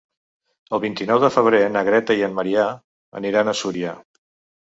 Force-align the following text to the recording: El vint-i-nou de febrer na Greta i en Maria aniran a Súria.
El 0.77 0.79
vint-i-nou 0.85 1.19
de 1.23 1.29
febrer 1.35 1.59
na 1.75 1.83
Greta 1.89 2.15
i 2.21 2.23
en 2.29 2.33
Maria 2.39 2.65
aniran 3.21 3.53
a 3.53 3.55
Súria. 3.61 3.93